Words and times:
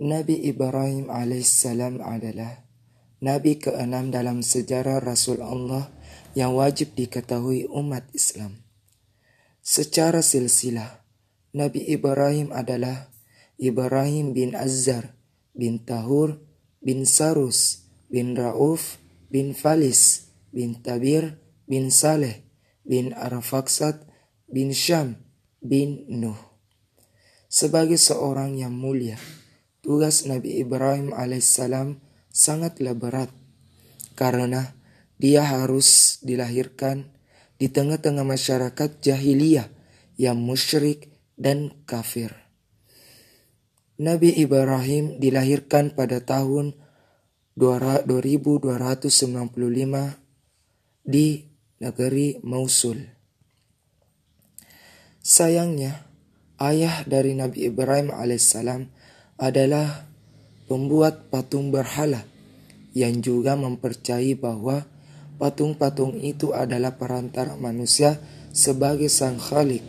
Nabi 0.00 0.48
Ibrahim 0.48 1.12
alaihissalam 1.12 2.00
adalah 2.00 2.64
Nabi 3.20 3.60
keenam 3.60 4.08
dalam 4.08 4.40
sejarah 4.40 5.04
Rasul 5.04 5.44
Allah 5.44 5.92
yang 6.32 6.56
wajib 6.56 6.96
diketahui 6.96 7.68
umat 7.68 8.08
Islam. 8.16 8.64
Secara 9.60 10.24
silsilah, 10.24 11.04
Nabi 11.52 11.84
Ibrahim 11.92 12.56
adalah 12.56 13.12
Ibrahim 13.60 14.32
bin 14.32 14.56
Azhar 14.56 15.12
bin 15.52 15.84
Tahur 15.84 16.40
bin 16.80 17.04
Sarus 17.04 17.84
bin 18.08 18.32
Rauf 18.32 18.96
bin 19.28 19.52
Falis 19.52 20.32
bin 20.56 20.80
Tabir 20.80 21.36
bin 21.68 21.92
Saleh 21.92 22.48
bin 22.80 23.12
Arfaksat 23.12 24.08
bin 24.48 24.72
Syam 24.72 25.20
bin 25.60 26.08
Nuh. 26.08 26.40
Sebagai 27.52 28.00
seorang 28.00 28.56
yang 28.56 28.72
mulia, 28.72 29.20
tugas 29.82 30.24
Nabi 30.30 30.62
Ibrahim 30.62 31.10
alaihissalam 31.10 31.98
sangatlah 32.30 32.94
berat 32.94 33.34
karena 34.14 34.78
dia 35.18 35.42
harus 35.42 36.22
dilahirkan 36.22 37.10
di 37.58 37.66
tengah-tengah 37.66 38.22
masyarakat 38.22 39.02
jahiliyah 39.02 39.66
yang 40.14 40.38
musyrik 40.38 41.10
dan 41.34 41.74
kafir. 41.86 42.30
Nabi 43.98 44.34
Ibrahim 44.38 45.18
dilahirkan 45.18 45.94
pada 45.94 46.22
tahun 46.22 46.74
2295 47.54 49.06
di 51.06 51.28
negeri 51.78 52.38
Mosul. 52.42 52.98
Sayangnya, 55.22 56.10
ayah 56.58 57.06
dari 57.06 57.38
Nabi 57.38 57.70
Ibrahim 57.70 58.10
alaihissalam 58.10 59.01
adalah 59.42 60.06
pembuat 60.70 61.26
patung 61.34 61.74
berhala 61.74 62.22
yang 62.94 63.18
juga 63.18 63.58
mempercayai 63.58 64.38
bahwa 64.38 64.86
patung-patung 65.42 66.14
itu 66.22 66.54
adalah 66.54 66.94
perantara 66.94 67.58
manusia 67.58 68.22
sebagai 68.54 69.10
sang 69.10 69.42
khalik. 69.42 69.82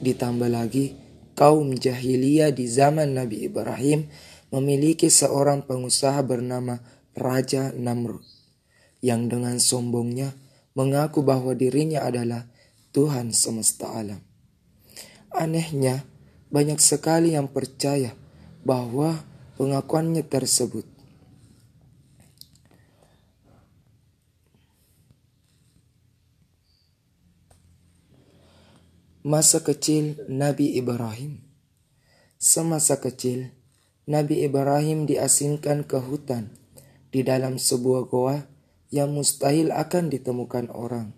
Ditambah 0.00 0.48
lagi, 0.48 0.96
kaum 1.36 1.76
jahiliyah 1.76 2.56
di 2.56 2.64
zaman 2.64 3.12
Nabi 3.12 3.44
Ibrahim 3.44 4.08
memiliki 4.48 5.12
seorang 5.12 5.68
pengusaha 5.68 6.24
bernama 6.24 6.80
Raja 7.12 7.76
Namrud 7.76 8.24
yang 9.04 9.28
dengan 9.28 9.60
sombongnya 9.60 10.32
mengaku 10.72 11.20
bahwa 11.20 11.52
dirinya 11.52 12.08
adalah 12.08 12.48
Tuhan 12.96 13.36
semesta 13.36 13.92
alam. 13.92 14.24
Anehnya, 15.36 16.08
banyak 16.48 16.80
sekali 16.80 17.36
yang 17.36 17.52
percaya 17.52 18.16
bahwa 18.64 19.24
pengakuannya 19.56 20.24
tersebut 20.24 20.84
Masa 29.20 29.60
kecil 29.60 30.16
Nabi 30.32 30.80
Ibrahim 30.80 31.44
Semasa 32.40 32.96
kecil, 33.04 33.52
Nabi 34.08 34.48
Ibrahim 34.48 35.04
diasingkan 35.04 35.84
ke 35.84 36.00
hutan 36.00 36.56
di 37.12 37.20
dalam 37.20 37.60
sebuah 37.60 38.08
goa 38.08 38.48
yang 38.88 39.12
mustahil 39.12 39.76
akan 39.76 40.08
ditemukan 40.08 40.72
orang. 40.72 41.12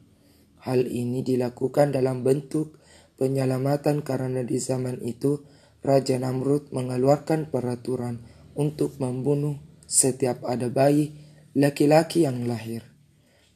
Hal 0.66 0.90
ini 0.90 1.22
dilakukan 1.22 1.94
dalam 1.94 2.26
bentuk 2.26 2.74
penyelamatan 3.22 4.02
karena 4.02 4.42
di 4.42 4.58
zaman 4.58 4.98
itu 5.06 5.46
Raja 5.82 6.14
Namrud 6.22 6.70
mengeluarkan 6.70 7.50
peraturan 7.50 8.22
untuk 8.54 9.02
membunuh 9.02 9.58
setiap 9.82 10.46
ada 10.46 10.70
bayi 10.70 11.18
laki-laki 11.58 12.22
yang 12.22 12.46
lahir. 12.46 12.86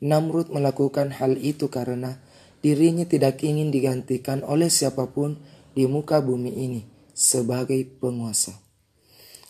Namrud 0.02 0.52
melakukan 0.52 1.14
hal 1.14 1.38
itu 1.38 1.70
karena 1.70 2.20
dirinya 2.60 3.06
tidak 3.06 3.40
ingin 3.46 3.70
digantikan 3.70 4.42
oleh 4.42 4.68
siapa 4.68 5.08
pun 5.14 5.40
di 5.72 5.86
muka 5.86 6.18
bumi 6.18 6.52
ini 6.52 6.82
sebagai 7.14 7.80
penguasa. 7.86 8.52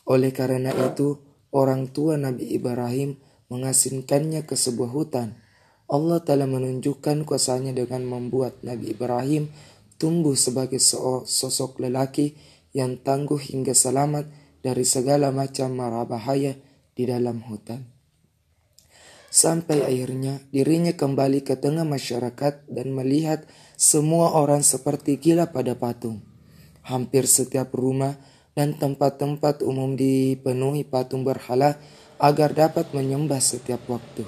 Oleh 0.06 0.30
karena 0.30 0.70
itu, 0.70 1.18
orang 1.50 1.90
tua 1.90 2.14
Nabi 2.14 2.54
Ibrahim 2.54 3.18
mengasingkannya 3.50 4.46
ke 4.46 4.54
sebuah 4.54 4.90
hutan. 4.94 5.34
Allah 5.86 6.22
telah 6.22 6.46
menunjukkan 6.46 7.26
kuasanya 7.26 7.74
dengan 7.74 8.06
membuat 8.06 8.62
Nabi 8.62 8.94
Ibrahim 8.94 9.50
tumbuh 9.96 10.34
sebagai 10.38 10.78
sosok 10.82 11.82
lelaki 11.82 12.36
yang 12.76 13.00
tangguh 13.00 13.40
hingga 13.40 13.72
selamat 13.72 14.28
dari 14.60 14.84
segala 14.84 15.32
macam 15.32 15.72
mara 15.72 16.04
bahaya 16.04 16.60
di 16.92 17.08
dalam 17.08 17.40
hutan. 17.48 17.88
Sampai 19.32 19.80
akhirnya 19.80 20.44
dirinya 20.52 20.92
kembali 20.92 21.40
ke 21.40 21.56
tengah 21.56 21.88
masyarakat 21.88 22.68
dan 22.68 22.86
melihat 22.92 23.48
semua 23.80 24.36
orang 24.36 24.60
seperti 24.60 25.16
gila 25.16 25.48
pada 25.48 25.72
patung. 25.72 26.20
Hampir 26.84 27.24
setiap 27.24 27.72
rumah 27.72 28.20
dan 28.52 28.76
tempat-tempat 28.76 29.64
umum 29.64 29.96
dipenuhi 29.96 30.84
patung 30.84 31.24
berhala 31.24 31.80
agar 32.16 32.52
dapat 32.56 32.92
menyembah 32.96 33.40
setiap 33.40 33.84
waktu, 33.88 34.24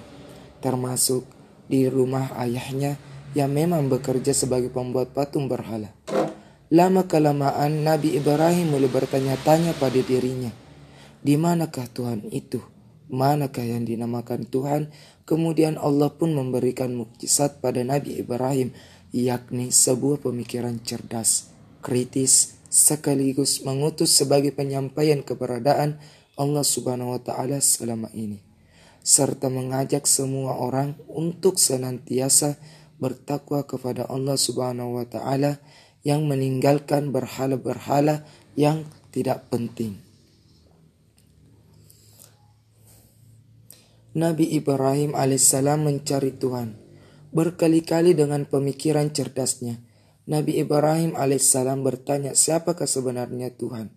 termasuk 0.61 1.25
di 1.69 1.89
rumah 1.89 2.33
ayahnya 2.41 3.01
yang 3.33 3.53
memang 3.53 3.89
bekerja 3.89 4.37
sebagai 4.37 4.69
pembuat 4.69 5.17
patung 5.17 5.49
berhala. 5.49 5.93
Lama 6.69 7.09
kelamaan 7.09 7.81
Nabi 7.81 8.21
Ibrahim 8.21 8.77
mulai 8.77 8.93
bertanya-tanya 8.93 9.73
pada 9.81 9.97
dirinya, 10.05 10.53
di 11.25 11.41
manakah 11.41 11.89
Tuhan 11.89 12.29
itu? 12.29 12.61
Manakah 13.09 13.65
yang 13.65 13.89
dinamakan 13.89 14.45
Tuhan? 14.45 14.93
Kemudian 15.25 15.81
Allah 15.81 16.13
pun 16.13 16.37
memberikan 16.37 16.93
mukjizat 16.93 17.65
pada 17.65 17.81
Nabi 17.81 18.21
Ibrahim, 18.21 18.77
yakni 19.17 19.73
sebuah 19.73 20.21
pemikiran 20.21 20.77
cerdas, 20.85 21.49
kritis, 21.81 22.61
sekaligus 22.69 23.65
mengutus 23.65 24.13
sebagai 24.13 24.53
penyampaian 24.53 25.25
keberadaan 25.25 25.97
Allah 26.37 26.65
Subhanahu 26.69 27.17
wa 27.17 27.21
taala 27.25 27.65
selama 27.65 28.13
ini 28.13 28.45
serta 29.01 29.49
mengajak 29.49 30.05
semua 30.05 30.61
orang 30.61 30.93
untuk 31.09 31.57
senantiasa 31.57 32.61
bertakwa 33.01 33.65
kepada 33.65 34.05
Allah 34.05 34.37
Subhanahu 34.37 35.01
wa 35.01 35.09
taala 35.09 35.57
yang 36.09 36.25
meninggalkan 36.25 37.13
berhala-berhala 37.13 38.25
yang 38.57 38.89
tidak 39.13 39.45
penting. 39.53 40.01
Nabi 44.17 44.57
Ibrahim 44.57 45.13
alaihissalam 45.13 45.85
mencari 45.85 46.33
Tuhan 46.33 46.81
berkali-kali 47.29 48.17
dengan 48.17 48.49
pemikiran 48.49 49.13
cerdasnya. 49.13 49.85
Nabi 50.25 50.57
Ibrahim 50.65 51.13
alaihissalam 51.13 51.85
bertanya 51.85 52.33
siapakah 52.33 52.89
sebenarnya 52.89 53.53
Tuhan? 53.53 53.93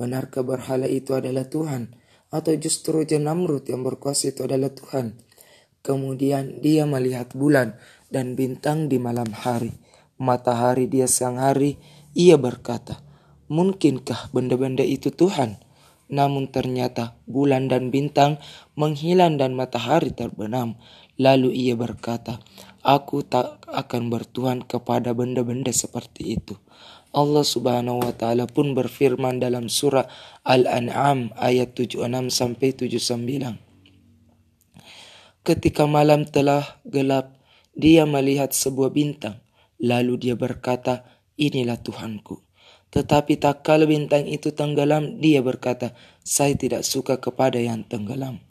Benarkah 0.00 0.40
berhala 0.40 0.88
itu 0.88 1.12
adalah 1.12 1.44
Tuhan? 1.44 1.92
Atau 2.32 2.56
justru 2.56 3.04
Namrud 3.04 3.68
yang 3.68 3.84
berkuasa 3.84 4.32
itu 4.32 4.48
adalah 4.48 4.72
Tuhan? 4.72 5.20
Kemudian 5.84 6.64
dia 6.64 6.88
melihat 6.88 7.36
bulan 7.36 7.76
dan 8.08 8.32
bintang 8.32 8.88
di 8.88 8.96
malam 8.96 9.28
hari 9.28 9.76
matahari 10.20 10.84
dia 10.84 11.08
siang 11.08 11.40
hari, 11.40 11.80
ia 12.12 12.36
berkata, 12.36 13.00
Mungkinkah 13.50 14.30
benda-benda 14.30 14.86
itu 14.86 15.10
Tuhan? 15.10 15.58
Namun 16.06 16.52
ternyata 16.54 17.18
bulan 17.26 17.66
dan 17.66 17.90
bintang 17.90 18.38
menghilang 18.78 19.40
dan 19.40 19.58
matahari 19.58 20.14
terbenam. 20.14 20.78
Lalu 21.18 21.50
ia 21.56 21.74
berkata, 21.74 22.38
Aku 22.86 23.26
tak 23.26 23.64
akan 23.66 24.12
bertuhan 24.12 24.62
kepada 24.62 25.16
benda-benda 25.16 25.74
seperti 25.74 26.38
itu. 26.38 26.54
Allah 27.10 27.42
subhanahu 27.42 28.06
wa 28.06 28.14
ta'ala 28.14 28.46
pun 28.46 28.70
berfirman 28.70 29.42
dalam 29.42 29.66
surah 29.66 30.06
Al-An'am 30.46 31.34
ayat 31.34 31.74
76 31.74 32.06
sampai 32.30 32.70
79. 32.70 33.58
Ketika 35.42 35.90
malam 35.90 36.22
telah 36.22 36.78
gelap, 36.86 37.34
dia 37.74 38.06
melihat 38.06 38.54
sebuah 38.54 38.94
bintang 38.94 39.42
Lalu 39.80 40.28
dia 40.28 40.34
berkata, 40.36 41.08
inilah 41.40 41.80
Tuhanku. 41.80 42.44
Tetapi 42.90 43.38
tak 43.40 43.62
kala 43.64 43.86
bintang 43.86 44.26
itu 44.28 44.52
tenggelam, 44.52 45.22
dia 45.22 45.40
berkata, 45.40 45.96
saya 46.20 46.52
tidak 46.58 46.84
suka 46.84 47.16
kepada 47.16 47.56
yang 47.56 47.86
tenggelam. 47.86 48.42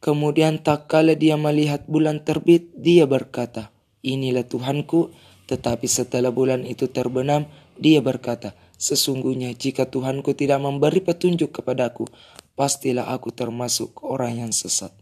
Kemudian 0.00 0.64
tak 0.64 0.88
kala 0.88 1.12
dia 1.12 1.36
melihat 1.36 1.84
bulan 1.84 2.24
terbit, 2.24 2.72
dia 2.72 3.04
berkata, 3.04 3.68
inilah 4.00 4.48
Tuhanku. 4.48 5.12
Tetapi 5.44 5.84
setelah 5.84 6.32
bulan 6.32 6.64
itu 6.64 6.88
terbenam, 6.88 7.44
dia 7.76 8.00
berkata, 8.00 8.56
sesungguhnya 8.80 9.52
jika 9.52 9.84
Tuhanku 9.84 10.32
tidak 10.32 10.64
memberi 10.64 11.04
petunjuk 11.04 11.52
kepadaku, 11.52 12.08
pastilah 12.56 13.12
aku 13.12 13.28
termasuk 13.28 14.00
orang 14.00 14.48
yang 14.48 14.52
sesat. 14.56 14.96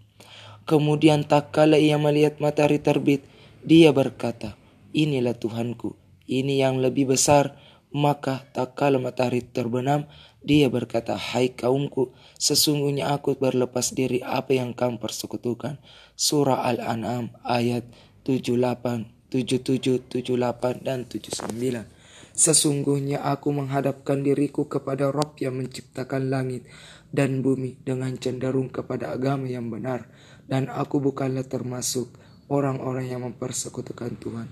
Kemudian 0.67 1.23
tak 1.23 1.55
kala 1.55 1.79
ia 1.79 1.95
melihat 1.97 2.43
matahari 2.43 2.83
terbit, 2.83 3.23
dia 3.65 3.91
berkata, 3.95 4.59
inilah 4.93 5.35
Tuhanku, 5.35 5.97
ini 6.29 6.61
yang 6.61 6.83
lebih 6.83 7.15
besar, 7.15 7.57
Maka 7.89 8.45
tak 8.53 8.77
kala 8.77 9.01
matahari 9.01 9.41
terbenam, 9.41 10.05
dia 10.45 10.69
berkata, 10.69 11.17
Hai 11.17 11.57
kaumku, 11.57 12.13
sesungguhnya 12.37 13.17
aku 13.17 13.41
berlepas 13.41 13.97
diri 13.97 14.21
apa 14.21 14.53
yang 14.53 14.77
kamu 14.77 15.01
persekutukan. 15.01 15.81
Surah 16.13 16.69
Al-An'am 16.69 17.33
ayat 17.49 17.89
78, 18.29 19.09
77, 19.33 20.05
78, 20.05 20.85
dan 20.85 21.09
79. 21.09 21.89
Sesungguhnya 22.37 23.25
aku 23.25 23.57
menghadapkan 23.57 24.21
diriku 24.21 24.69
kepada 24.69 25.09
Rob 25.09 25.41
yang 25.41 25.57
menciptakan 25.57 26.29
langit 26.29 26.69
dan 27.09 27.41
bumi 27.41 27.81
dengan 27.83 28.15
cenderung 28.21 28.69
kepada 28.69 29.17
agama 29.17 29.49
yang 29.49 29.73
benar. 29.73 30.13
Dan 30.45 30.69
aku 30.69 31.01
bukanlah 31.01 31.49
termasuk 31.49 32.13
orang-orang 32.49 33.13
yang 33.13 33.25
mempersekutukan 33.25 34.17
Tuhan. 34.21 34.49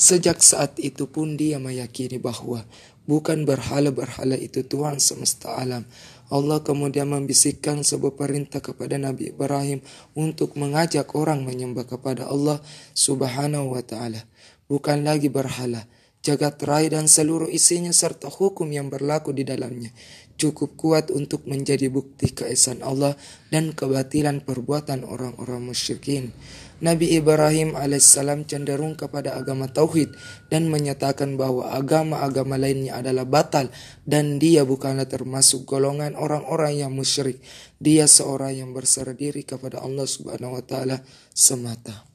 Sejak 0.00 0.40
saat 0.40 0.80
itu 0.80 1.04
pun 1.04 1.36
dia 1.36 1.60
meyakini 1.60 2.16
bahwa 2.16 2.64
bukan 3.04 3.44
berhala-berhala 3.44 4.36
itu 4.36 4.64
Tuhan 4.64 4.96
semesta 4.96 5.56
alam. 5.60 5.84
Allah 6.30 6.62
kemudian 6.62 7.10
membisikkan 7.10 7.82
sebuah 7.82 8.14
perintah 8.14 8.62
kepada 8.62 8.94
Nabi 8.96 9.34
Ibrahim 9.34 9.82
untuk 10.14 10.54
mengajak 10.54 11.12
orang 11.18 11.42
menyembah 11.42 11.84
kepada 11.90 12.30
Allah 12.30 12.62
Subhanahu 12.94 13.74
wa 13.74 13.82
taala, 13.82 14.22
bukan 14.70 15.02
lagi 15.02 15.26
berhala, 15.26 15.90
jagat 16.20 16.60
raya 16.64 17.00
dan 17.00 17.08
seluruh 17.08 17.48
isinya 17.48 17.92
serta 17.92 18.28
hukum 18.28 18.68
yang 18.68 18.92
berlaku 18.92 19.32
di 19.32 19.44
dalamnya 19.44 19.92
cukup 20.40 20.72
kuat 20.80 21.12
untuk 21.12 21.44
menjadi 21.44 21.92
bukti 21.92 22.32
keesaan 22.32 22.80
Allah 22.80 23.12
dan 23.52 23.76
kebatilan 23.76 24.40
perbuatan 24.40 25.04
orang-orang 25.04 25.60
musyrikin. 25.60 26.32
Nabi 26.80 27.12
Ibrahim 27.12 27.76
alaihissalam 27.76 28.48
cenderung 28.48 28.96
kepada 28.96 29.36
agama 29.36 29.68
tauhid 29.68 30.16
dan 30.48 30.72
menyatakan 30.72 31.36
bahwa 31.36 31.68
agama-agama 31.76 32.56
lainnya 32.56 32.96
adalah 32.96 33.28
batal 33.28 33.68
dan 34.08 34.40
dia 34.40 34.64
bukanlah 34.64 35.04
termasuk 35.04 35.68
golongan 35.68 36.16
orang-orang 36.16 36.80
yang 36.80 36.96
musyrik. 36.96 37.36
Dia 37.76 38.08
seorang 38.08 38.64
yang 38.64 38.70
berserah 38.72 39.12
diri 39.12 39.44
kepada 39.44 39.84
Allah 39.84 40.08
Subhanahu 40.08 40.56
wa 40.56 40.64
taala 40.64 41.04
semata. 41.36 42.09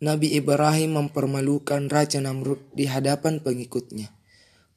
Nabi 0.00 0.32
Ibrahim 0.32 0.96
mempermalukan 0.96 1.92
Raja 1.92 2.24
Namrud 2.24 2.72
di 2.72 2.88
hadapan 2.88 3.36
pengikutnya. 3.36 4.08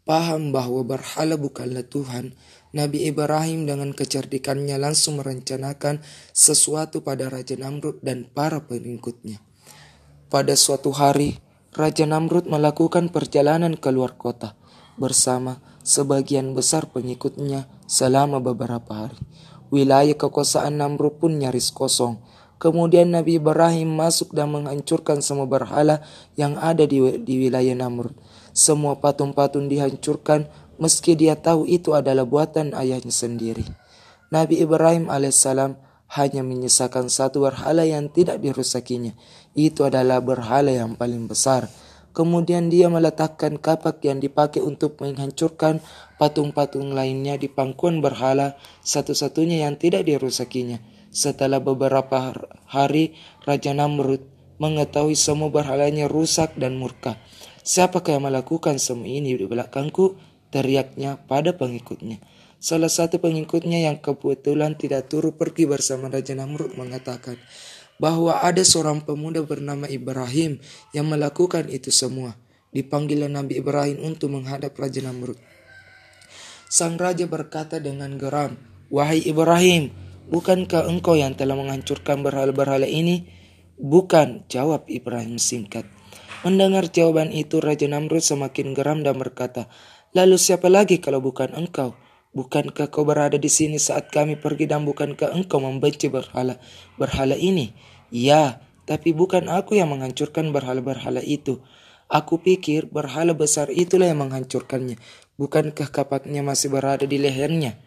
Paham 0.03 0.51
bahwa 0.51 0.83
berhala 0.83 1.39
bukanlah 1.39 1.87
Tuhan, 1.87 2.35
Nabi 2.75 3.07
Ibrahim 3.07 3.63
dengan 3.63 3.95
kecerdikannya 3.95 4.75
langsung 4.75 5.23
merencanakan 5.23 6.03
sesuatu 6.35 7.07
pada 7.07 7.31
Raja 7.31 7.55
Namrud 7.55 8.03
dan 8.03 8.27
para 8.27 8.67
pengikutnya. 8.67 9.39
Pada 10.27 10.59
suatu 10.59 10.91
hari, 10.91 11.39
Raja 11.71 12.03
Namrud 12.03 12.51
melakukan 12.51 13.07
perjalanan 13.07 13.79
keluar 13.79 14.19
kota 14.19 14.59
bersama 14.99 15.63
sebagian 15.87 16.51
besar 16.51 16.91
pengikutnya 16.91 17.71
selama 17.87 18.43
beberapa 18.43 19.07
hari. 19.07 19.23
Wilayah 19.71 20.19
kekuasaan 20.19 20.83
Namrud 20.83 21.15
pun 21.23 21.39
nyaris 21.39 21.71
kosong. 21.71 22.19
Kemudian 22.63 23.11
Nabi 23.11 23.43
Ibrahim 23.43 23.91
masuk 23.91 24.31
dan 24.31 24.47
menghancurkan 24.55 25.19
semua 25.19 25.43
berhala 25.43 25.99
yang 26.39 26.55
ada 26.55 26.87
di, 26.87 26.95
di 27.19 27.43
wilayah 27.43 27.75
Namrud. 27.75 28.15
Semua 28.55 28.95
patung-patung 29.03 29.67
dihancurkan 29.67 30.47
meski 30.79 31.19
dia 31.19 31.35
tahu 31.35 31.67
itu 31.67 31.91
adalah 31.91 32.23
buatan 32.23 32.71
ayahnya 32.71 33.11
sendiri. 33.11 33.67
Nabi 34.31 34.63
Ibrahim 34.63 35.11
alaihissalam 35.11 35.75
hanya 36.15 36.39
menyisakan 36.39 37.11
satu 37.11 37.43
berhala 37.43 37.83
yang 37.83 38.07
tidak 38.07 38.39
dirusakinya. 38.39 39.11
Itu 39.51 39.83
adalah 39.83 40.23
berhala 40.23 40.71
yang 40.71 40.95
paling 40.95 41.27
besar. 41.27 41.67
Kemudian 42.15 42.71
dia 42.71 42.87
meletakkan 42.87 43.59
kapak 43.59 43.99
yang 44.07 44.23
dipakai 44.23 44.63
untuk 44.63 45.03
menghancurkan 45.03 45.83
patung-patung 46.15 46.95
lainnya 46.95 47.35
di 47.35 47.51
pangkuan 47.51 47.99
berhala 47.99 48.55
satu-satunya 48.87 49.67
yang 49.67 49.75
tidak 49.75 50.07
dirusakinya. 50.07 50.92
Setelah 51.13 51.61
beberapa 51.61 52.33
hari, 52.65 53.13
Raja 53.45 53.71
Namrud 53.71 54.25
mengetahui 54.57 55.13
semua 55.13 55.53
berhalanya 55.53 56.09
rusak 56.09 56.57
dan 56.57 56.75
murka. 56.81 57.21
Siapakah 57.61 58.17
yang 58.17 58.25
melakukan 58.27 58.81
semua 58.81 59.07
ini 59.07 59.37
di 59.37 59.45
belakangku? 59.45 60.33
teriaknya 60.53 61.17
pada 61.25 61.57
pengikutnya. 61.57 62.21
Salah 62.61 62.93
satu 62.93 63.17
pengikutnya 63.17 63.89
yang 63.89 63.97
kebetulan 63.97 64.77
tidak 64.77 65.09
turut 65.09 65.33
pergi 65.35 65.65
bersama 65.65 66.13
Raja 66.13 66.37
Namrud 66.37 66.77
mengatakan 66.77 67.41
bahwa 67.97 68.37
ada 68.39 68.61
seorang 68.61 69.01
pemuda 69.01 69.41
bernama 69.41 69.89
Ibrahim 69.89 70.61
yang 70.93 71.09
melakukan 71.09 71.67
itu 71.73 71.89
semua. 71.89 72.37
Dipanggil 72.69 73.25
Nabi 73.25 73.59
Ibrahim 73.59 74.01
untuk 74.05 74.31
menghadap 74.31 74.77
Raja 74.77 75.01
Namrud. 75.03 75.35
Sang 76.69 76.97
raja 76.97 77.29
berkata 77.29 77.77
dengan 77.77 78.17
geram, 78.17 78.57
"Wahai 78.89 79.21
Ibrahim, 79.21 79.93
bukankah 80.29 80.87
engkau 80.87 81.17
yang 81.17 81.35
telah 81.35 81.57
menghancurkan 81.57 82.21
berhala-berhala 82.23 82.85
ini?" 82.85 83.27
"Bukan," 83.79 84.47
jawab 84.47 84.87
Ibrahim 84.87 85.41
singkat. 85.41 85.87
Mendengar 86.43 86.91
jawaban 86.91 87.31
itu, 87.31 87.63
Raja 87.63 87.87
Namrud 87.87 88.19
semakin 88.19 88.75
geram 88.75 88.99
dan 88.99 89.15
berkata, 89.15 89.71
Lalu 90.13 90.37
siapa 90.37 90.69
lagi 90.69 91.01
kalau 91.01 91.23
bukan 91.23 91.55
engkau? 91.57 91.97
Bukankah 92.37 92.91
kau 92.93 93.01
berada 93.01 93.39
di 93.39 93.49
sini 93.49 93.81
saat 93.81 94.13
kami 94.13 94.37
pergi 94.37 94.69
dan 94.69 94.85
bukankah 94.85 95.33
engkau 95.33 95.57
membenci 95.57 96.09
berhala 96.09 96.61
berhala 96.97 97.33
ini? 97.33 97.73
Ya, 98.13 98.61
tapi 98.85 99.15
bukan 99.15 99.49
aku 99.49 99.77
yang 99.77 99.89
menghancurkan 99.89 100.53
berhala-berhala 100.53 101.23
itu. 101.25 101.65
Aku 102.11 102.41
pikir 102.41 102.93
berhala 102.93 103.33
besar 103.33 103.73
itulah 103.73 104.05
yang 104.05 104.21
menghancurkannya. 104.21 105.01
Bukankah 105.39 105.89
kapaknya 105.89 106.45
masih 106.45 106.69
berada 106.69 107.09
di 107.09 107.17
lehernya? 107.17 107.79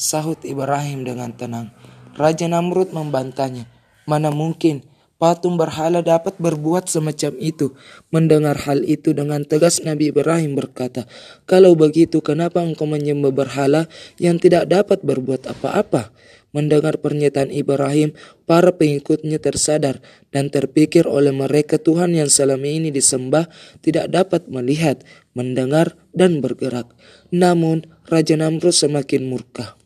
Sahut 0.00 0.40
Ibrahim 0.48 1.04
dengan 1.04 1.36
tenang. 1.36 1.76
Raja 2.16 2.48
Namrud 2.48 2.88
membantahnya. 2.96 3.68
Mana 4.08 4.32
mungkin 4.32 4.80
patung 5.20 5.60
berhala 5.60 6.00
dapat 6.00 6.40
berbuat 6.40 6.88
semacam 6.88 7.36
itu. 7.36 7.76
Mendengar 8.08 8.56
hal 8.64 8.80
itu 8.88 9.12
dengan 9.12 9.44
tegas 9.44 9.84
Nabi 9.84 10.08
Ibrahim 10.08 10.56
berkata, 10.56 11.04
Kalau 11.44 11.76
begitu 11.76 12.24
kenapa 12.24 12.64
engkau 12.64 12.88
menyembah 12.88 13.28
berhala 13.28 13.92
yang 14.16 14.40
tidak 14.40 14.72
dapat 14.72 15.04
berbuat 15.04 15.44
apa-apa? 15.52 16.16
Mendengar 16.56 16.96
pernyataan 16.98 17.52
Ibrahim, 17.52 18.16
para 18.48 18.72
pengikutnya 18.72 19.36
tersadar 19.36 20.02
dan 20.32 20.48
terpikir 20.48 21.06
oleh 21.06 21.30
mereka 21.30 21.76
Tuhan 21.76 22.16
yang 22.16 22.26
selama 22.26 22.66
ini 22.66 22.88
disembah 22.88 23.46
tidak 23.84 24.10
dapat 24.10 24.48
melihat, 24.48 25.04
mendengar, 25.36 25.94
dan 26.10 26.40
bergerak. 26.42 26.90
Namun, 27.30 27.86
Raja 28.08 28.34
Namrud 28.34 28.74
semakin 28.74 29.30
murka. 29.30 29.79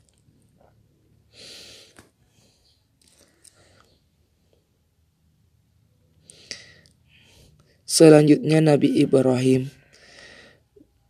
Selanjutnya 7.94 8.58
Nabi 8.58 9.06
Ibrahim 9.06 9.70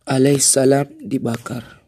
alaihissalam 0.05 1.01
dibakar. 1.01 1.81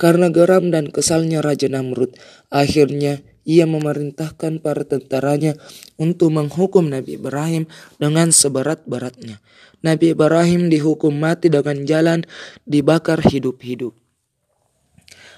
Karena 0.00 0.32
geram 0.32 0.72
dan 0.72 0.88
kesalnya 0.88 1.44
Raja 1.44 1.68
Namrud, 1.68 2.16
akhirnya 2.48 3.20
ia 3.44 3.68
memerintahkan 3.68 4.64
para 4.64 4.88
tentaranya 4.88 5.52
untuk 6.00 6.32
menghukum 6.32 6.88
Nabi 6.88 7.20
Ibrahim 7.20 7.68
dengan 8.00 8.32
seberat-beratnya. 8.32 9.36
Nabi 9.84 10.16
Ibrahim 10.16 10.72
dihukum 10.72 11.12
mati 11.12 11.52
dengan 11.52 11.84
jalan 11.84 12.24
dibakar 12.64 13.20
hidup-hidup. 13.20 13.92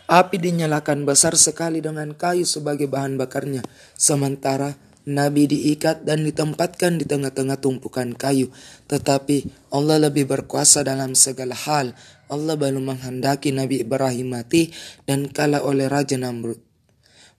Api 0.06 0.38
dinyalakan 0.38 1.02
besar 1.02 1.34
sekali 1.34 1.82
dengan 1.82 2.14
kayu 2.14 2.46
sebagai 2.46 2.86
bahan 2.86 3.18
bakarnya, 3.18 3.66
sementara 3.98 4.78
Nabi 5.10 5.50
diikat 5.50 6.06
dan 6.06 6.22
ditempatkan 6.22 7.02
di 7.02 7.04
tengah-tengah 7.04 7.58
tumpukan 7.58 8.14
kayu. 8.14 8.54
Tetapi 8.86 9.68
Allah 9.74 9.98
lebih 9.98 10.30
berkuasa 10.30 10.86
dalam 10.86 11.18
segala 11.18 11.58
hal. 11.58 11.92
Allah 12.30 12.54
belum 12.54 12.94
menghendaki 12.94 13.50
Nabi 13.50 13.82
Ibrahim 13.82 14.38
mati 14.38 14.70
dan 15.04 15.26
kalah 15.26 15.66
oleh 15.66 15.90
Raja 15.90 16.14
Namrud. 16.14 16.62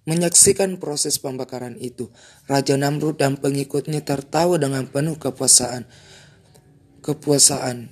Menyaksikan 0.01 0.81
proses 0.81 1.21
pembakaran 1.21 1.77
itu, 1.77 2.09
Raja 2.49 2.73
Namrud 2.73 3.21
dan 3.21 3.37
pengikutnya 3.37 4.01
tertawa 4.01 4.57
dengan 4.57 4.89
penuh 4.89 5.15
kepuasaan. 5.15 5.85
Kepuasaan. 7.05 7.87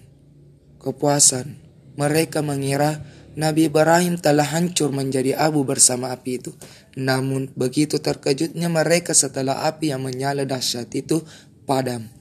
Kepuasan. 0.82 1.48
Mereka 1.96 2.42
mengira 2.42 3.06
Nabi 3.38 3.70
Ibrahim 3.70 4.18
telah 4.18 4.44
hancur 4.44 4.90
menjadi 4.90 5.38
abu 5.38 5.62
bersama 5.64 6.10
api 6.10 6.42
itu. 6.42 6.52
Namun 7.00 7.56
begitu 7.56 8.04
terkejutnya 8.04 8.68
mereka 8.68 9.16
setelah 9.16 9.64
api 9.64 9.96
yang 9.96 10.04
menyala 10.04 10.44
dahsyat 10.44 10.92
itu 10.92 11.24
padam. 11.64 12.12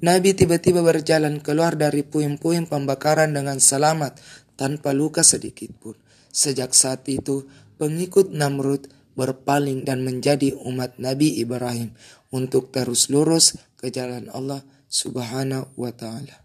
Nabi 0.00 0.32
tiba-tiba 0.32 0.80
berjalan 0.80 1.44
keluar 1.44 1.76
dari 1.76 2.00
puing-puing 2.04 2.64
pembakaran 2.64 3.36
dengan 3.36 3.60
selamat 3.60 4.20
tanpa 4.56 4.96
luka 4.96 5.20
sedikit 5.20 5.72
pun. 5.76 5.96
Sejak 6.32 6.72
saat 6.72 7.06
itu, 7.08 7.46
pengikut 7.76 8.32
Namrud 8.32 8.88
berpaling 9.14 9.86
dan 9.86 10.02
menjadi 10.02 10.56
umat 10.66 10.98
Nabi 10.98 11.38
Ibrahim 11.38 11.94
untuk 12.34 12.74
terus 12.74 13.08
lurus 13.08 13.54
ke 13.78 13.88
jalan 13.88 14.28
Allah 14.34 14.66
subhanahu 14.90 15.72
wa 15.78 15.92
ta'ala. 15.94 16.43